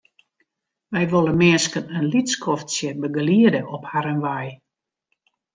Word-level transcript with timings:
Wy 0.93 1.03
wolle 1.11 1.33
minsken 1.41 1.85
in 1.97 2.09
lyts 2.11 2.35
skoftsje 2.37 2.89
begeliede 3.03 3.61
op 3.75 3.83
harren 3.91 4.23
wei. 4.25 4.47